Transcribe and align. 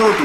todos! 0.00 0.16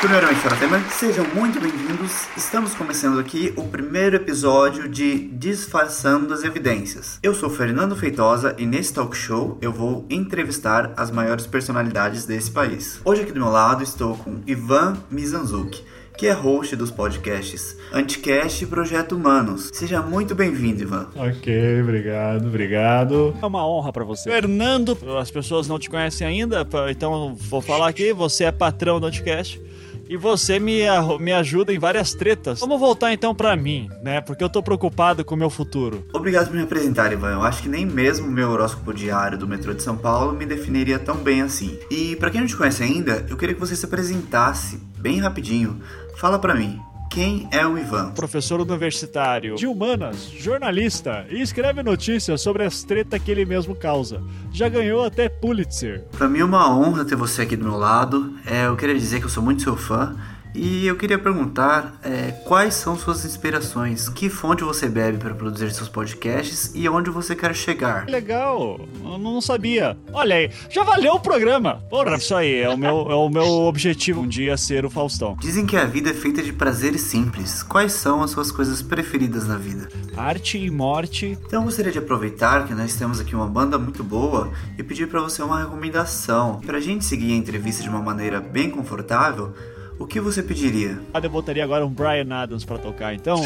Primeiramente, 0.00 0.40
para 0.40 0.56
tema, 0.56 0.80
sejam 0.90 1.24
muito 1.32 1.60
bem-vindos. 1.60 2.26
Estamos 2.36 2.74
começando 2.74 3.20
aqui 3.20 3.52
o 3.56 3.62
primeiro 3.68 4.16
episódio 4.16 4.88
de 4.88 5.28
Disfarçando 5.28 6.34
as 6.34 6.42
Evidências. 6.42 7.20
Eu 7.22 7.32
sou 7.32 7.48
Fernando 7.48 7.94
Feitosa 7.94 8.56
e 8.58 8.66
nesse 8.66 8.92
talk 8.92 9.16
show 9.16 9.56
eu 9.62 9.70
vou 9.70 10.04
entrevistar 10.10 10.92
as 10.96 11.12
maiores 11.12 11.46
personalidades 11.46 12.26
desse 12.26 12.50
país. 12.50 13.00
Hoje 13.04 13.22
aqui 13.22 13.30
do 13.30 13.38
meu 13.38 13.50
lado 13.50 13.84
estou 13.84 14.16
com 14.16 14.40
Ivan 14.48 14.96
Mizanzuki 15.08 15.84
que 16.20 16.26
é 16.26 16.32
host 16.32 16.76
dos 16.76 16.90
podcasts 16.90 17.78
Anticast 17.90 18.62
e 18.62 18.66
Projeto 18.66 19.16
Humanos. 19.16 19.70
Seja 19.72 20.02
muito 20.02 20.34
bem-vindo, 20.34 20.82
Ivan. 20.82 21.08
Ok, 21.16 21.80
obrigado, 21.80 22.46
obrigado. 22.46 23.34
É 23.40 23.46
uma 23.46 23.66
honra 23.66 23.90
para 23.90 24.04
você. 24.04 24.28
Fernando, 24.28 24.98
as 25.18 25.30
pessoas 25.30 25.66
não 25.66 25.78
te 25.78 25.88
conhecem 25.88 26.26
ainda, 26.26 26.68
então 26.90 27.34
vou 27.34 27.62
falar 27.62 27.88
aqui, 27.88 28.12
você 28.12 28.44
é 28.44 28.52
patrão 28.52 29.00
do 29.00 29.06
Anticast 29.06 29.62
e 30.10 30.16
você 30.16 30.58
me, 30.58 30.82
me 31.20 31.32
ajuda 31.32 31.72
em 31.72 31.78
várias 31.78 32.12
tretas. 32.12 32.58
Vamos 32.58 32.80
voltar 32.80 33.12
então 33.12 33.32
para 33.32 33.56
mim, 33.56 33.88
né? 34.02 34.20
Porque 34.20 34.44
eu 34.44 34.48
tô 34.50 34.60
preocupado 34.60 35.24
com 35.24 35.36
o 35.36 35.38
meu 35.38 35.48
futuro. 35.48 36.04
Obrigado 36.12 36.48
por 36.48 36.56
me 36.56 36.62
apresentar, 36.62 37.12
Ivan. 37.12 37.32
Eu 37.32 37.42
acho 37.42 37.62
que 37.62 37.68
nem 37.68 37.86
mesmo 37.86 38.26
o 38.26 38.30
meu 38.30 38.50
horóscopo 38.50 38.92
diário 38.92 39.38
do 39.38 39.46
metrô 39.46 39.72
de 39.72 39.82
São 39.82 39.96
Paulo 39.96 40.32
me 40.32 40.44
definiria 40.44 40.98
tão 40.98 41.16
bem 41.16 41.40
assim. 41.42 41.78
E 41.88 42.14
para 42.16 42.28
quem 42.28 42.40
não 42.40 42.48
te 42.48 42.56
conhece 42.56 42.82
ainda, 42.82 43.24
eu 43.30 43.36
queria 43.36 43.54
que 43.54 43.60
você 43.60 43.76
se 43.76 43.86
apresentasse 43.86 44.90
bem 44.98 45.18
rapidinho. 45.20 45.80
Fala 46.20 46.38
para 46.38 46.54
mim, 46.54 46.78
quem 47.08 47.48
é 47.50 47.66
o 47.66 47.78
Ivan? 47.78 48.10
Professor 48.10 48.60
universitário 48.60 49.54
de 49.54 49.66
humanas, 49.66 50.30
jornalista 50.30 51.24
e 51.30 51.40
escreve 51.40 51.82
notícias 51.82 52.42
sobre 52.42 52.62
as 52.62 52.84
tretas 52.84 53.22
que 53.22 53.30
ele 53.30 53.46
mesmo 53.46 53.74
causa. 53.74 54.22
Já 54.52 54.68
ganhou 54.68 55.02
até 55.02 55.30
Pulitzer. 55.30 56.04
Para 56.12 56.28
mim 56.28 56.40
é 56.40 56.44
uma 56.44 56.76
honra 56.76 57.06
ter 57.06 57.16
você 57.16 57.40
aqui 57.40 57.56
do 57.56 57.64
meu 57.64 57.78
lado. 57.78 58.34
É, 58.44 58.66
eu 58.66 58.76
queria 58.76 58.94
dizer 58.94 59.18
que 59.18 59.24
eu 59.24 59.30
sou 59.30 59.42
muito 59.42 59.62
seu 59.62 59.78
fã 59.78 60.14
e 60.54 60.86
eu 60.86 60.96
queria 60.96 61.18
perguntar 61.18 61.98
é, 62.02 62.32
quais 62.44 62.74
são 62.74 62.96
suas 62.96 63.24
inspirações, 63.24 64.08
que 64.08 64.28
fonte 64.28 64.64
você 64.64 64.88
bebe 64.88 65.18
para 65.18 65.34
produzir 65.34 65.70
seus 65.72 65.88
podcasts 65.88 66.72
e 66.74 66.88
onde 66.88 67.10
você 67.10 67.36
quer 67.36 67.54
chegar. 67.54 68.06
Legal, 68.08 68.80
eu 69.04 69.18
não 69.18 69.40
sabia. 69.40 69.96
Olha 70.12 70.36
aí, 70.36 70.50
já 70.68 70.82
valeu 70.82 71.14
o 71.14 71.20
programa. 71.20 71.82
Porra, 71.88 72.16
isso 72.16 72.34
aí 72.34 72.56
é 72.56 72.68
o 72.68 72.76
meu, 72.76 73.10
é 73.10 73.14
o 73.14 73.28
meu 73.28 73.46
objetivo 73.46 74.20
um 74.20 74.28
dia 74.28 74.56
ser 74.56 74.84
o 74.84 74.90
Faustão. 74.90 75.36
Dizem 75.40 75.66
que 75.66 75.76
a 75.76 75.84
vida 75.84 76.10
é 76.10 76.14
feita 76.14 76.42
de 76.42 76.52
prazeres 76.52 77.02
simples. 77.02 77.62
Quais 77.62 77.92
são 77.92 78.22
as 78.22 78.30
suas 78.30 78.50
coisas 78.50 78.82
preferidas 78.82 79.46
na 79.46 79.56
vida? 79.56 79.88
Arte 80.16 80.58
e 80.58 80.70
morte. 80.70 81.38
Então 81.46 81.60
eu 81.60 81.64
gostaria 81.64 81.92
de 81.92 81.98
aproveitar 81.98 82.66
que 82.66 82.74
nós 82.74 82.94
temos 82.94 83.20
aqui 83.20 83.34
uma 83.34 83.46
banda 83.46 83.78
muito 83.78 84.02
boa 84.02 84.50
e 84.76 84.82
pedir 84.82 85.08
para 85.08 85.20
você 85.20 85.42
uma 85.42 85.60
recomendação. 85.60 86.60
Para 86.60 86.78
a 86.78 86.80
gente 86.80 87.04
seguir 87.04 87.32
a 87.32 87.36
entrevista 87.36 87.82
de 87.82 87.88
uma 87.88 88.02
maneira 88.02 88.40
bem 88.40 88.70
confortável, 88.70 89.54
o 90.00 90.06
que 90.06 90.18
você 90.18 90.42
pediria? 90.42 90.98
Eu 91.22 91.30
botaria 91.30 91.62
agora 91.62 91.84
um 91.84 91.90
Brian 91.90 92.26
Adams 92.34 92.64
pra 92.64 92.78
tocar, 92.78 93.14
então 93.14 93.42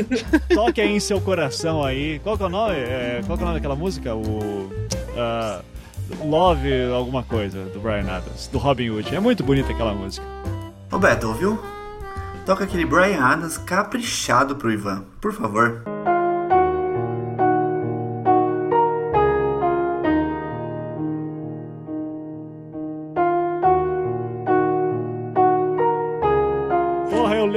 toque 0.52 0.80
aí 0.80 0.90
em 0.90 0.98
seu 0.98 1.20
coração 1.20 1.84
aí. 1.84 2.18
Qual 2.20 2.36
que 2.36 2.42
é 2.42 2.46
o 2.46 2.48
nome? 2.48 2.74
É, 2.76 3.22
qual 3.26 3.36
que 3.36 3.44
é 3.44 3.46
o 3.46 3.48
nome 3.48 3.60
daquela 3.60 3.76
música? 3.76 4.14
O 4.14 4.70
uh, 4.70 6.26
Love 6.26 6.90
alguma 6.94 7.22
coisa 7.22 7.64
do 7.66 7.78
Brian 7.78 8.10
Adams, 8.10 8.48
do 8.48 8.56
Robin 8.56 8.88
Hood. 8.88 9.14
É 9.14 9.20
muito 9.20 9.44
bonita 9.44 9.70
aquela 9.70 9.92
música. 9.92 10.26
Roberto, 10.90 11.28
ouviu? 11.28 11.60
Toca 12.46 12.64
aquele 12.64 12.86
Brian 12.86 13.22
Adams 13.22 13.58
caprichado 13.58 14.56
pro 14.56 14.72
Ivan, 14.72 15.04
por 15.20 15.34
favor. 15.34 15.82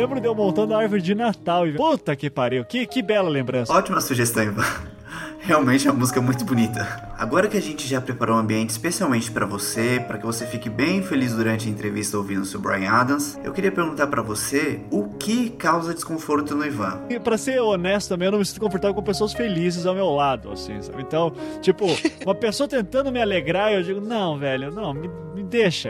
Lembro 0.02 0.20
de 0.20 0.28
eu 0.28 0.34
montando 0.34 0.74
a 0.74 0.80
árvore 0.80 1.02
de 1.02 1.14
Natal. 1.14 1.68
E... 1.68 1.74
Puta 1.74 2.16
que 2.16 2.30
pariu, 2.30 2.66
que, 2.66 2.88
que 2.88 3.04
bela 3.04 3.30
lembrança. 3.30 3.72
Ótima 3.72 4.02
sugestão, 4.02 4.44
Ivan. 4.44 4.66
Realmente 5.44 5.88
a 5.90 5.94
música 5.94 6.20
é 6.20 6.22
muito 6.22 6.46
bonita. 6.46 7.14
Agora 7.18 7.48
que 7.48 7.58
a 7.58 7.62
gente 7.62 7.88
já 7.88 8.00
preparou 8.00 8.36
um 8.36 8.40
ambiente 8.40 8.70
especialmente 8.70 9.32
para 9.32 9.44
você, 9.46 10.00
para 10.08 10.20
que 10.20 10.26
você 10.26 10.46
fique 10.46 10.70
bem 10.70 11.02
feliz 11.02 11.34
durante 11.34 11.68
a 11.68 11.72
entrevista 11.72 12.16
ouvindo 12.16 12.44
o 12.44 12.60
Brian 12.60 12.92
Adams, 12.92 13.40
eu 13.44 13.52
queria 13.52 13.72
perguntar 13.72 14.06
para 14.06 14.22
você 14.22 14.82
o 14.92 15.10
que 15.16 15.50
causa 15.50 15.96
desconforto 15.96 16.56
no 16.56 16.64
Ivan. 16.64 17.02
E 17.10 17.20
para 17.20 17.40
ser 17.40 17.60
honesto 17.60 18.10
também, 18.10 18.28
eu 18.28 18.32
não 18.32 18.40
me 18.40 18.46
sinto 18.46 18.60
confortável 18.60 18.94
com 18.94 19.02
pessoas 19.02 19.34
felizes 19.34 19.88
ao 19.88 19.96
meu 19.96 20.12
lado, 20.12 20.52
assim, 20.52 20.80
sabe? 20.82 21.02
Então, 21.02 21.34
tipo, 21.60 21.88
uma 22.24 22.36
pessoa 22.36 22.68
tentando 22.68 23.12
me 23.12 23.20
alegrar, 23.20 23.74
eu 23.74 23.82
digo, 23.82 24.00
não, 24.00 24.38
velho, 24.38 24.72
não, 24.72 24.94
me, 24.94 25.10
me 25.34 25.44
deixa. 25.44 25.90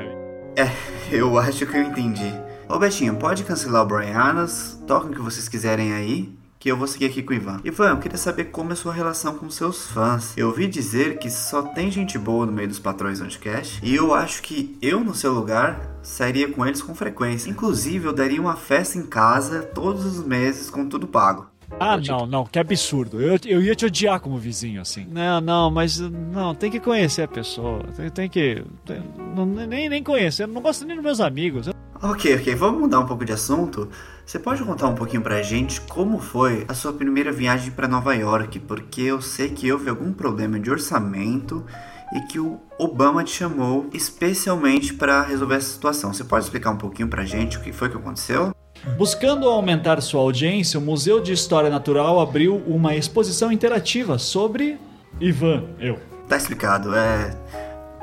É, 0.56 0.70
eu 1.12 1.38
acho 1.38 1.66
que 1.66 1.78
eu 1.78 1.84
entendi. 1.84 2.51
Ô 2.72 2.80
Betinho, 2.80 3.18
pode 3.18 3.44
cancelar 3.44 3.84
o 3.84 3.86
Brian 3.86 4.18
Adams, 4.18 4.82
toquem 4.88 5.12
o 5.12 5.14
que 5.14 5.20
vocês 5.20 5.50
quiserem 5.50 5.92
aí, 5.92 6.34
que 6.58 6.72
eu 6.72 6.78
vou 6.78 6.88
seguir 6.88 7.08
aqui 7.08 7.22
com 7.22 7.34
o 7.34 7.36
Ivan. 7.36 7.60
Ivan, 7.66 7.90
eu 7.90 7.98
queria 7.98 8.18
saber 8.18 8.46
como 8.46 8.70
é 8.70 8.74
a 8.74 8.76
sua 8.78 8.94
relação 8.94 9.36
com 9.36 9.50
seus 9.50 9.88
fãs. 9.88 10.34
Eu 10.38 10.48
ouvi 10.48 10.68
dizer 10.68 11.20
que 11.20 11.30
só 11.30 11.64
tem 11.64 11.92
gente 11.92 12.18
boa 12.18 12.46
no 12.46 12.52
meio 12.54 12.70
dos 12.70 12.80
patrões 12.80 13.20
do 13.20 13.26
Anticast, 13.26 13.82
e 13.84 13.94
eu 13.94 14.14
acho 14.14 14.42
que 14.42 14.78
eu, 14.82 15.02
no 15.02 15.14
seu 15.14 15.34
lugar, 15.34 15.98
sairia 16.02 16.50
com 16.50 16.66
eles 16.66 16.82
com 16.82 16.96
frequência. 16.96 17.50
Inclusive, 17.50 18.06
eu 18.06 18.14
daria 18.14 18.40
uma 18.40 18.56
festa 18.56 18.98
em 18.98 19.06
casa 19.06 19.64
todos 19.64 20.06
os 20.06 20.26
meses 20.26 20.70
com 20.70 20.88
tudo 20.88 21.06
pago. 21.06 21.48
Ah, 21.78 21.98
não, 21.98 22.26
não, 22.26 22.46
que 22.46 22.58
absurdo. 22.58 23.22
Eu, 23.22 23.38
eu 23.46 23.62
ia 23.62 23.76
te 23.76 23.86
odiar 23.86 24.22
como 24.22 24.38
vizinho, 24.38 24.80
assim. 24.80 25.06
Não, 25.12 25.42
não, 25.42 25.70
mas 25.70 26.00
não, 26.00 26.56
tem 26.56 26.72
que 26.72 26.80
conhecer 26.80 27.24
a 27.24 27.28
pessoa. 27.28 27.84
Tem, 27.98 28.10
tem 28.10 28.30
que. 28.30 28.64
Tem, 28.86 29.04
não, 29.36 29.46
nem, 29.46 29.90
nem 29.90 30.02
conhecer. 30.02 30.44
Eu 30.44 30.48
não 30.48 30.62
gosto 30.62 30.86
nem 30.86 30.96
dos 30.96 31.04
meus 31.04 31.20
amigos. 31.20 31.68
Eu 31.68 31.81
Ok, 32.04 32.34
ok, 32.34 32.56
vamos 32.56 32.82
mudar 32.82 33.00
um 33.00 33.06
pouco 33.06 33.24
de 33.24 33.32
assunto. 33.32 33.88
Você 34.26 34.40
pode 34.40 34.64
contar 34.64 34.88
um 34.88 34.96
pouquinho 34.96 35.22
pra 35.22 35.44
gente 35.44 35.80
como 35.82 36.18
foi 36.18 36.66
a 36.68 36.74
sua 36.74 36.92
primeira 36.92 37.32
viagem 37.32 37.70
para 37.70 37.88
Nova 37.88 38.16
York? 38.16 38.60
Porque 38.62 39.04
eu 39.04 39.22
sei 39.22 39.50
que 39.50 39.72
houve 39.72 39.88
algum 39.88 40.12
problema 40.12 40.60
de 40.60 40.72
orçamento 40.72 41.64
e 42.12 42.22
que 42.22 42.40
o 42.40 42.60
Obama 42.80 43.24
te 43.24 43.32
chamou 43.32 43.88
especialmente 43.94 44.96
para 44.96 45.22
resolver 45.22 45.58
essa 45.58 45.72
situação. 45.72 46.12
Você 46.12 46.24
pode 46.24 46.46
explicar 46.46 46.72
um 46.72 46.78
pouquinho 46.78 47.08
pra 47.08 47.24
gente 47.24 47.60
o 47.60 47.62
que 47.62 47.72
foi 47.72 47.88
que 47.88 47.98
aconteceu? 47.98 48.52
Buscando 48.98 49.48
aumentar 49.48 50.02
sua 50.02 50.22
audiência, 50.22 50.80
o 50.80 50.82
Museu 50.82 51.22
de 51.22 51.32
História 51.34 51.70
Natural 51.70 52.20
abriu 52.20 52.64
uma 52.66 52.96
exposição 52.96 53.52
interativa 53.52 54.18
sobre 54.18 54.80
Ivan, 55.20 55.66
eu. 55.80 56.00
Tá 56.28 56.36
explicado, 56.36 56.96
é. 56.96 57.38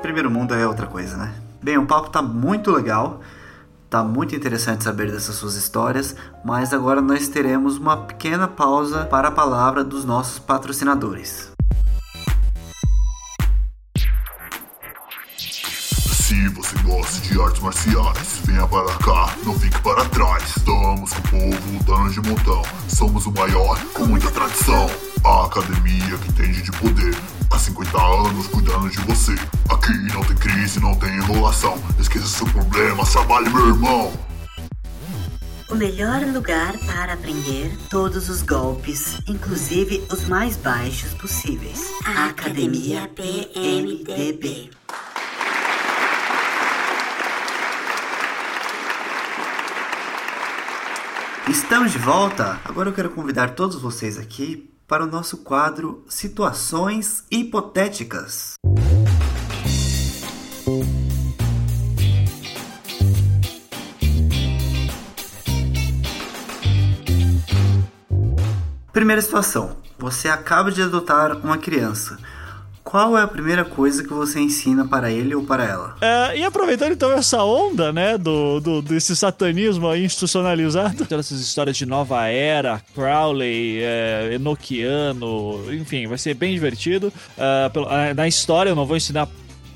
Primeiro 0.01 0.31
mundo 0.31 0.53
é 0.53 0.65
outra 0.65 0.87
coisa, 0.87 1.17
né? 1.17 1.33
Bem, 1.61 1.77
o 1.77 1.85
papo 1.85 2.09
tá 2.09 2.21
muito 2.21 2.71
legal. 2.71 3.19
Tá 3.89 4.03
muito 4.03 4.35
interessante 4.35 4.83
saber 4.83 5.11
dessas 5.11 5.35
suas 5.35 5.55
histórias, 5.55 6.15
mas 6.45 6.71
agora 6.73 7.01
nós 7.01 7.27
teremos 7.27 7.77
uma 7.77 7.97
pequena 7.97 8.47
pausa 8.47 9.05
para 9.05 9.29
a 9.29 9.31
palavra 9.31 9.83
dos 9.83 10.05
nossos 10.05 10.37
patrocinadores. 10.37 11.51
Se 15.35 16.47
você 16.49 16.77
gosta 16.83 17.19
de 17.21 17.41
artes 17.41 17.61
marciais, 17.61 18.41
venha 18.45 18.67
para 18.67 18.95
cá, 18.97 19.35
não 19.43 19.57
fique 19.57 19.81
para 19.81 20.05
trás. 20.05 20.55
Estamos 20.55 21.11
com 21.11 21.49
o 21.49 21.49
povo 21.49 21.71
lutando 21.73 22.11
de 22.11 22.29
montão. 22.29 22.61
Somos 22.87 23.25
o 23.25 23.31
maior 23.31 23.83
com 23.95 24.05
muita 24.05 24.29
tradição. 24.29 25.08
A 25.29 25.45
academia 25.45 26.17
que 26.17 26.27
entende 26.27 26.63
de 26.63 26.71
poder. 26.71 27.15
Há 27.51 27.59
50 27.59 28.01
anos 28.01 28.47
cuidando 28.47 28.89
de 28.89 28.97
você. 29.01 29.35
Aqui 29.69 29.93
não 30.11 30.23
tem 30.23 30.35
crise, 30.35 30.79
não 30.79 30.95
tem 30.95 31.17
enrolação. 31.17 31.77
Esqueça 31.99 32.25
seu 32.25 32.47
problema, 32.47 33.05
trabalhe, 33.05 33.47
meu 33.47 33.67
irmão. 33.67 34.11
O 35.69 35.75
melhor 35.75 36.23
lugar 36.33 36.75
para 36.79 37.13
aprender 37.13 37.77
todos 37.91 38.27
os 38.27 38.41
golpes, 38.41 39.19
inclusive 39.27 40.03
os 40.11 40.27
mais 40.27 40.57
baixos 40.57 41.13
possíveis. 41.13 41.79
A 42.03 42.25
Academia 42.29 43.07
PMDB. 43.09 44.71
Estamos 51.47 51.91
de 51.91 51.99
volta! 51.99 52.59
Agora 52.65 52.89
eu 52.89 52.93
quero 52.93 53.11
convidar 53.11 53.51
todos 53.51 53.79
vocês 53.79 54.17
aqui 54.17 54.68
para 54.89 55.03
o 55.03 55.07
nosso 55.07 55.37
quadro 55.37 56.03
Situações 56.09 57.23
Hipotéticas. 57.29 58.55
Primeira 68.91 69.21
situação: 69.21 69.77
você 69.99 70.27
acaba 70.27 70.71
de 70.71 70.81
adotar 70.81 71.37
uma 71.37 71.59
criança. 71.59 72.17
Qual 72.89 73.15
é 73.15 73.21
a 73.21 73.27
primeira 73.27 73.63
coisa 73.63 74.03
que 74.03 74.11
você 74.11 74.39
ensina 74.39 74.83
para 74.87 75.11
ele 75.11 75.35
ou 75.35 75.43
para 75.43 75.63
ela? 75.63 75.95
É, 76.01 76.39
e 76.39 76.43
aproveitando 76.43 76.91
então 76.91 77.11
essa 77.11 77.43
onda, 77.43 77.93
né, 77.93 78.17
do, 78.17 78.59
do 78.59 78.81
desse 78.81 79.15
satanismo 79.15 79.93
institucionalizado, 79.93 81.05
essas 81.11 81.39
histórias 81.39 81.77
de 81.77 81.85
nova 81.85 82.25
era, 82.25 82.81
Crowley, 82.95 83.77
é, 83.83 84.31
Enochiano, 84.33 85.71
enfim, 85.71 86.07
vai 86.07 86.17
ser 86.17 86.33
bem 86.33 86.51
divertido. 86.51 87.13
Uh, 87.37 88.15
na 88.15 88.27
história 88.27 88.71
eu 88.71 88.75
não 88.75 88.87
vou 88.87 88.97
ensinar 88.97 89.29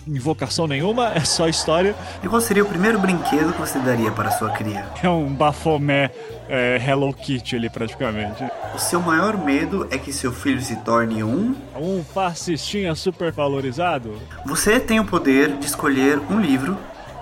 invocação 0.07 0.67
nenhuma, 0.67 1.13
é 1.13 1.21
só 1.21 1.47
história. 1.47 1.95
E 2.23 2.27
qual 2.27 2.41
seria 2.41 2.63
o 2.63 2.67
primeiro 2.67 2.99
brinquedo 2.99 3.53
que 3.53 3.59
você 3.59 3.79
daria 3.79 4.11
para 4.11 4.31
sua 4.31 4.51
cria? 4.51 4.85
É 5.01 5.09
um 5.09 5.33
bafomé 5.33 6.11
é, 6.47 6.81
Hello 6.85 7.13
Kitty 7.13 7.55
ali, 7.55 7.69
praticamente. 7.69 8.43
O 8.73 8.79
seu 8.79 9.01
maior 9.01 9.37
medo 9.37 9.87
é 9.91 9.97
que 9.97 10.11
seu 10.11 10.31
filho 10.31 10.61
se 10.61 10.75
torne 10.77 11.23
um... 11.23 11.55
Um 11.75 12.03
fascistinha 12.03 12.95
super 12.95 13.31
valorizado? 13.31 14.15
Você 14.45 14.79
tem 14.79 14.99
o 14.99 15.05
poder 15.05 15.57
de 15.57 15.65
escolher 15.65 16.19
um 16.29 16.39
livro 16.39 16.77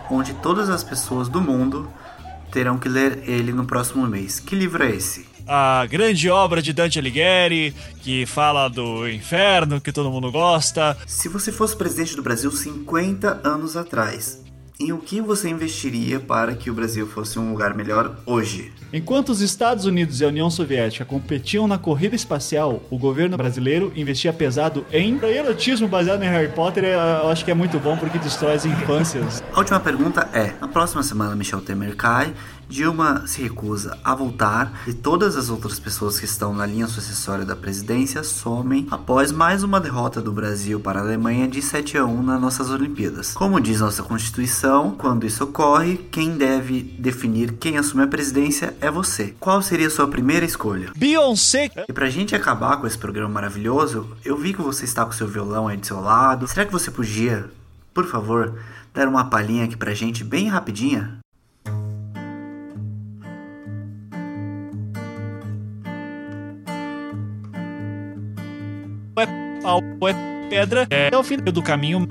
onde 0.10 0.34
todas 0.34 0.69
as 0.69 0.84
pessoas 0.84 1.30
do 1.30 1.39
mundo 1.39 1.89
terão 2.51 2.77
que 2.77 2.89
ler 2.89 3.24
ele 3.27 3.54
no 3.54 3.66
próximo 3.66 4.06
mês. 4.06 4.39
Que 4.39 4.56
livro 4.56 4.84
é 4.84 4.92
esse? 4.92 5.31
A 5.53 5.86
grande 5.86 6.30
obra 6.30 6.62
de 6.62 6.71
Dante 6.71 6.98
Alighieri, 6.98 7.75
que 8.01 8.25
fala 8.25 8.69
do 8.69 9.06
inferno, 9.06 9.81
que 9.81 9.92
todo 9.92 10.09
mundo 10.09 10.31
gosta. 10.31 10.98
Se 11.06 11.27
você 11.27 11.51
fosse 11.51 11.75
presidente 11.75 12.15
do 12.15 12.24
Brasil 12.24 12.50
50 12.50 13.42
anos 13.44 13.75
atrás, 13.75 14.42
em 14.81 14.92
o 14.92 14.98
que 14.98 15.22
você 15.22 15.50
investiria 15.50 16.19
para 16.19 16.56
que 16.56 16.69
o 16.72 16.74
Brasil 16.74 17.06
fosse 17.06 17.38
um 17.38 17.51
lugar 17.51 17.75
melhor 17.75 18.18
hoje? 18.25 18.72
Enquanto 18.92 19.30
os 19.30 19.39
Estados 19.39 19.86
Unidos 19.86 20.19
e 20.19 20.25
a 20.25 20.28
União 20.28 20.50
Soviética 20.50 21.06
competiam 21.06 21.68
na 21.68 21.78
corrida 21.78 22.16
espacial, 22.16 22.81
o 22.89 22.98
governo 22.98 23.38
brasileiro 23.38 23.94
investia 23.95 24.33
pesado 24.33 24.86
em 24.92 25.18
erotismo 25.24 25.88
baseado 25.88 26.24
em 26.24 26.30
Harry 26.30 26.51
Potter. 26.51 26.83
Eu 26.83 27.30
acho 27.30 27.45
que 27.45 27.51
é 27.51 27.54
muito 27.54 27.80
bom 27.80 27.95
porque 27.95 28.18
destrói 28.18 28.54
as 28.54 28.66
infâncias. 28.66 29.42
A 29.54 29.60
última 29.60 29.80
pergunta 29.80 30.28
é: 30.33 30.54
na 30.60 30.68
próxima 30.68 31.04
semana 31.04 31.36
Michel 31.36 31.62
Temer 31.62 31.95
cai, 31.95 32.34
Dilma 32.72 33.27
se 33.27 33.42
recusa 33.42 33.98
a 34.01 34.16
voltar 34.16 34.84
e 34.88 34.94
todas 34.94 35.36
as 35.36 35.50
outras 35.50 35.77
pessoas 35.77 36.18
que 36.18 36.24
estão 36.24 36.54
na 36.54 36.66
linha 36.66 36.88
sucessória 36.88 37.44
da 37.44 37.54
presidência 37.54 38.24
somem 38.24 38.88
após 38.89 39.30
mais 39.30 39.62
uma 39.62 39.77
derrota 39.77 40.22
do 40.22 40.31
Brasil 40.31 40.80
para 40.80 41.01
a 41.01 41.04
Alemanha 41.04 41.50
de 41.50 41.62
7 41.62 41.98
a 41.98 42.06
1 42.06 42.24
nas 42.24 42.39
nossas 42.39 42.69
Olimpíadas. 42.69 43.34
Como 43.34 43.60
diz 43.60 43.81
nossa 43.81 44.01
Constituição, 44.04 44.71
quando 44.98 45.26
isso 45.26 45.44
ocorre, 45.44 45.98
quem 45.98 46.38
deve 46.38 46.82
definir 46.82 47.54
quem 47.54 47.78
assume 47.78 48.04
a 48.04 48.08
presidência 48.08 48.74
é 48.80 48.90
você. 48.90 49.34
Qual 49.40 49.62
seria 49.62 49.88
a 49.88 49.90
sua 49.90 50.08
primeira 50.08 50.46
escolha? 50.46 50.92
Beyoncé! 50.96 51.70
E 51.90 51.92
pra 51.92 52.10
gente 52.10 52.36
acabar 52.36 52.78
com 52.78 52.88
esse 52.88 52.98
programa 52.98 53.34
maravilhoso, 53.34 54.16
eu 54.24 54.38
vi 54.38 54.54
que 54.54 54.62
você 54.62 54.86
está 54.86 55.06
com 55.06 55.12
seu 55.12 55.28
violão 55.28 55.68
aí 55.68 55.76
do 55.76 55.86
seu 55.86 56.00
lado. 56.00 56.48
Será 56.48 56.66
que 56.66 56.72
você 56.72 56.90
podia, 56.90 57.50
por 57.94 58.06
favor, 58.06 58.58
dar 58.94 59.08
uma 59.08 59.26
palhinha 59.26 59.66
aqui 59.66 59.76
pra 59.76 59.94
gente 59.94 60.24
bem 60.24 60.48
rapidinha? 60.48 61.20
pau 69.62 69.80
é 70.08 70.50
pedra, 70.50 70.88
é 70.90 71.16
o 71.16 71.24
fim 71.24 71.38
do 71.38 71.62
caminho. 71.62 72.08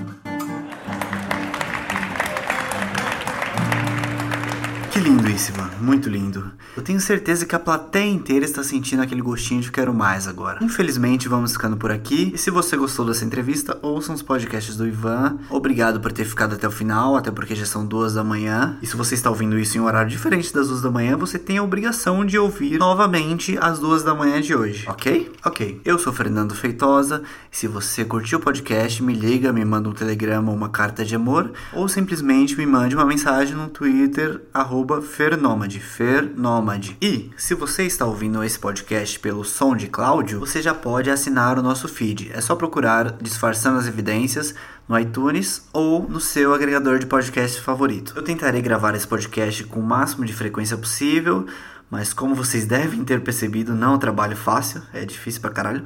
Que 4.90 4.98
lindo 4.98 5.28
isso, 5.30 5.52
Ivan. 5.52 5.70
Muito 5.80 6.08
lindo. 6.08 6.50
Eu 6.76 6.82
tenho 6.82 7.00
certeza 7.00 7.46
que 7.46 7.54
a 7.54 7.60
plateia 7.60 8.10
inteira 8.10 8.44
está 8.44 8.62
sentindo 8.64 9.02
aquele 9.02 9.22
gostinho 9.22 9.60
de 9.60 9.70
quero 9.70 9.94
mais 9.94 10.26
agora. 10.26 10.58
Infelizmente, 10.60 11.28
vamos 11.28 11.52
ficando 11.52 11.76
por 11.76 11.92
aqui. 11.92 12.32
E 12.34 12.38
se 12.38 12.50
você 12.50 12.76
gostou 12.76 13.06
dessa 13.06 13.24
entrevista, 13.24 13.78
ouçam 13.82 14.14
os 14.14 14.22
podcasts 14.22 14.76
do 14.76 14.86
Ivan. 14.86 15.38
Obrigado 15.48 16.00
por 16.00 16.10
ter 16.10 16.24
ficado 16.24 16.54
até 16.56 16.66
o 16.66 16.70
final, 16.72 17.16
até 17.16 17.30
porque 17.30 17.54
já 17.54 17.64
são 17.64 17.86
duas 17.86 18.14
da 18.14 18.24
manhã. 18.24 18.78
E 18.82 18.86
se 18.86 18.96
você 18.96 19.14
está 19.14 19.30
ouvindo 19.30 19.58
isso 19.58 19.78
em 19.78 19.80
um 19.80 19.84
horário 19.84 20.10
diferente 20.10 20.52
das 20.52 20.68
duas 20.68 20.82
da 20.82 20.90
manhã, 20.90 21.16
você 21.16 21.38
tem 21.38 21.58
a 21.58 21.62
obrigação 21.62 22.24
de 22.24 22.36
ouvir 22.36 22.78
novamente 22.78 23.56
às 23.60 23.78
duas 23.78 24.02
da 24.02 24.12
manhã 24.12 24.40
de 24.40 24.54
hoje, 24.56 24.88
ok? 24.88 25.30
Ok. 25.44 25.80
Eu 25.84 25.98
sou 25.98 26.12
Fernando 26.12 26.54
Feitosa. 26.54 27.22
Se 27.50 27.68
você 27.68 28.04
curtiu 28.04 28.38
o 28.38 28.42
podcast, 28.42 29.02
me 29.02 29.14
liga, 29.14 29.52
me 29.52 29.64
manda 29.64 29.88
um 29.88 29.92
telegrama 29.92 30.50
ou 30.50 30.56
uma 30.56 30.68
carta 30.68 31.04
de 31.04 31.14
amor, 31.14 31.52
ou 31.72 31.88
simplesmente 31.88 32.56
me 32.56 32.66
mande 32.66 32.96
uma 32.96 33.06
mensagem 33.06 33.54
no 33.54 33.68
Twitter, 33.68 34.42
arroba 34.52 34.79
Fernômade. 35.02 35.80
Fernômade. 35.80 36.96
E, 37.00 37.30
se 37.36 37.54
você 37.54 37.84
está 37.84 38.06
ouvindo 38.06 38.42
esse 38.42 38.58
podcast 38.58 39.18
pelo 39.18 39.44
som 39.44 39.76
de 39.76 39.86
Cláudio, 39.86 40.40
você 40.40 40.62
já 40.62 40.74
pode 40.74 41.10
assinar 41.10 41.58
o 41.58 41.62
nosso 41.62 41.86
feed. 41.86 42.30
É 42.32 42.40
só 42.40 42.56
procurar 42.56 43.12
Disfarçando 43.20 43.78
as 43.78 43.86
Evidências 43.86 44.54
no 44.88 44.98
iTunes 44.98 45.68
ou 45.72 46.08
no 46.08 46.18
seu 46.18 46.54
agregador 46.54 46.98
de 46.98 47.06
podcast 47.06 47.60
favorito. 47.60 48.12
Eu 48.16 48.22
tentarei 48.22 48.62
gravar 48.62 48.94
esse 48.94 49.06
podcast 49.06 49.64
com 49.64 49.80
o 49.80 49.82
máximo 49.82 50.24
de 50.24 50.32
frequência 50.32 50.76
possível, 50.76 51.46
mas 51.90 52.12
como 52.12 52.34
vocês 52.34 52.64
devem 52.64 53.04
ter 53.04 53.20
percebido, 53.20 53.74
não 53.74 53.92
é 53.92 53.96
um 53.96 53.98
trabalho 53.98 54.36
fácil, 54.36 54.82
é 54.92 55.04
difícil 55.04 55.40
pra 55.40 55.50
caralho. 55.50 55.84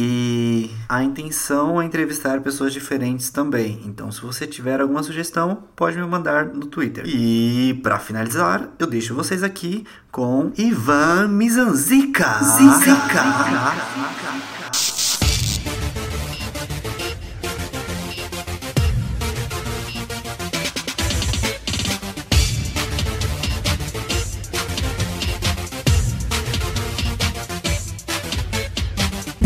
E 0.00 0.70
a 0.88 1.02
intenção 1.02 1.82
é 1.82 1.84
entrevistar 1.84 2.40
pessoas 2.40 2.72
diferentes 2.72 3.30
também. 3.30 3.82
Então, 3.84 4.12
se 4.12 4.20
você 4.20 4.46
tiver 4.46 4.80
alguma 4.80 5.02
sugestão, 5.02 5.64
pode 5.74 5.96
me 5.96 6.06
mandar 6.06 6.46
no 6.46 6.66
Twitter. 6.66 7.02
E 7.04 7.74
para 7.82 7.98
finalizar, 7.98 8.68
eu 8.78 8.86
deixo 8.86 9.12
vocês 9.12 9.42
aqui 9.42 9.84
com 10.12 10.52
Ivan 10.56 11.26
Mizanzica. 11.26 12.28
Zica. 12.44 13.24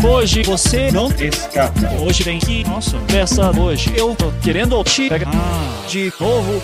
Hoje 0.05 0.43
você 0.43 0.91
não 0.91 1.07
escapa. 1.17 1.79
Hoje 2.01 2.25
tem 2.25 2.37
que. 2.37 2.65
Nossa, 2.65 2.97
peça 3.07 3.57
hoje. 3.57 3.89
Eu 3.95 4.13
tô 4.13 4.31
querendo 4.43 4.83
te 4.83 5.07
pegar 5.07 5.31
ah. 5.33 5.87
de 5.87 6.11
novo. 6.19 6.61